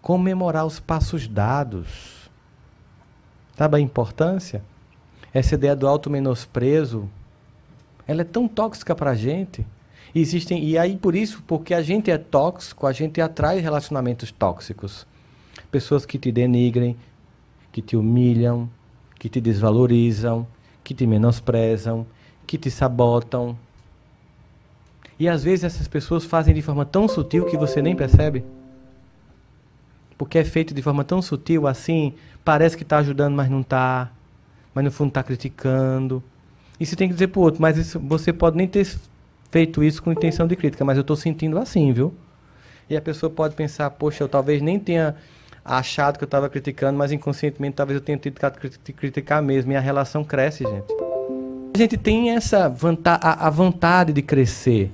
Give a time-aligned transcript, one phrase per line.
[0.00, 2.30] comemorar os passos dados.
[3.56, 4.62] Sabe a importância?
[5.32, 7.08] Essa ideia do auto-menosprezo,
[8.06, 9.66] ela é tão tóxica para a gente.
[10.14, 14.32] E existem, e aí por isso, porque a gente é tóxico, a gente atrai relacionamentos
[14.32, 15.06] tóxicos.
[15.70, 16.96] Pessoas que te denigrem,
[17.70, 18.68] que te humilham,
[19.18, 20.46] que te desvalorizam,
[20.82, 22.06] que te menosprezam,
[22.46, 23.58] que te sabotam.
[25.18, 28.44] E às vezes essas pessoas fazem de forma tão sutil que você nem percebe.
[30.18, 32.12] Porque é feito de forma tão sutil assim,
[32.44, 34.10] parece que está ajudando, mas não está.
[34.74, 36.22] Mas no fundo está criticando.
[36.78, 38.86] E você tem que dizer para o outro, mas isso, você pode nem ter
[39.50, 42.12] feito isso com intenção de crítica, mas eu estou sentindo assim, viu?
[42.90, 45.14] E a pessoa pode pensar, poxa, eu talvez nem tenha
[45.64, 49.72] achado que eu estava criticando, mas inconscientemente talvez eu tenha que criticar mesmo.
[49.72, 50.86] E a relação cresce, gente.
[51.74, 54.90] A gente tem essa vanta a, a vontade de crescer.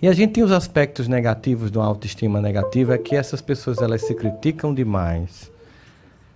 [0.00, 3.78] E a gente tem os aspectos negativos de uma autoestima negativa, é que essas pessoas
[3.78, 5.50] elas se criticam demais.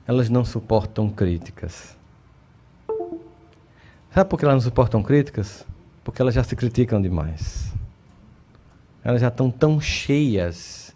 [0.07, 1.97] Elas não suportam críticas.
[4.13, 5.65] Sabe por que elas não suportam críticas?
[6.03, 7.73] Porque elas já se criticam demais.
[9.05, 10.93] Elas já estão tão cheias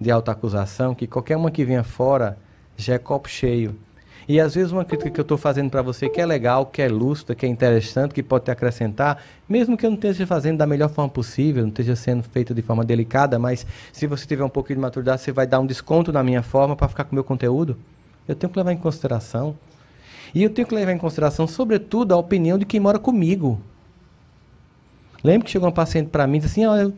[0.00, 2.38] de autoacusação que qualquer uma que venha fora
[2.76, 3.76] já é copo cheio.
[4.26, 6.80] E às vezes uma crítica que eu estou fazendo para você que é legal, que
[6.80, 10.58] é lúcida, que é interessante, que pode te acrescentar, mesmo que eu não esteja fazendo
[10.58, 14.44] da melhor forma possível, não esteja sendo feita de forma delicada, mas se você tiver
[14.44, 17.12] um pouquinho de maturidade, você vai dar um desconto na minha forma para ficar com
[17.12, 17.76] o meu conteúdo.
[18.26, 19.54] Eu tenho que levar em consideração.
[20.34, 23.60] E eu tenho que levar em consideração, sobretudo, a opinião de quem mora comigo.
[25.22, 26.92] Lembro que chegou uma paciente para mim e disse assim: oh,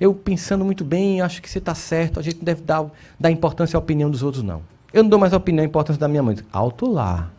[0.00, 2.86] eu pensando muito bem, acho que você está certo, a gente deve dar,
[3.18, 4.62] dar importância à opinião dos outros, não.
[4.92, 6.36] Eu não dou mais opinião, a importância da minha mãe.
[6.52, 7.30] Alto lá.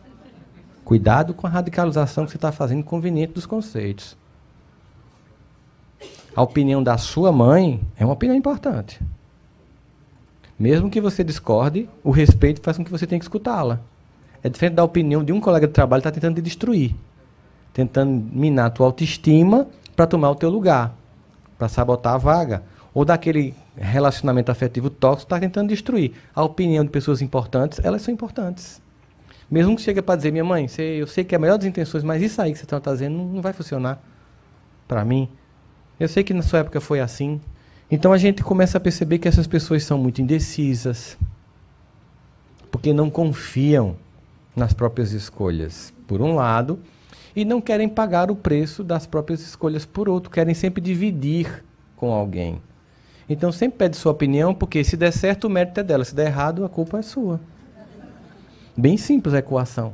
[0.84, 4.16] Cuidado com a radicalização que você está fazendo conveniente dos conceitos.
[6.34, 9.00] A opinião da sua mãe é uma opinião importante.
[10.58, 13.80] Mesmo que você discorde, o respeito faz com que você tenha que escutá-la.
[14.42, 16.94] É diferente da opinião de um colega de trabalho que está tentando te destruir.
[17.72, 20.94] Tentando minar a tua autoestima para tomar o teu lugar
[21.60, 22.62] para sabotar a vaga.
[22.92, 26.12] Ou daquele relacionamento afetivo tóxico está tentando destruir.
[26.34, 28.82] A opinião de pessoas importantes, elas são importantes.
[29.50, 32.04] Mesmo que chegue para dizer, minha mãe, eu sei que é a melhor das intenções,
[32.04, 34.00] mas isso aí que você está fazendo não vai funcionar
[34.86, 35.28] para mim.
[35.98, 37.40] Eu sei que na sua época foi assim.
[37.90, 41.18] Então a gente começa a perceber que essas pessoas são muito indecisas,
[42.70, 43.96] porque não confiam
[44.54, 46.78] nas próprias escolhas, por um lado,
[47.34, 51.64] e não querem pagar o preço das próprias escolhas por outro, querem sempre dividir
[51.96, 52.60] com alguém.
[53.30, 56.26] Então sempre pede sua opinião, porque se der certo o mérito é dela, se der
[56.26, 57.40] errado a culpa é sua.
[58.76, 59.92] Bem simples a equação.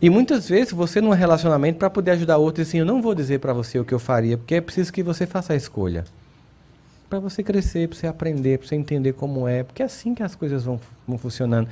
[0.00, 3.40] E muitas vezes você num relacionamento para poder ajudar outro, assim, eu não vou dizer
[3.40, 6.04] para você o que eu faria, porque é preciso que você faça a escolha.
[7.08, 10.22] Para você crescer, para você aprender, para você entender como é, porque é assim que
[10.22, 11.66] as coisas vão, vão funcionando.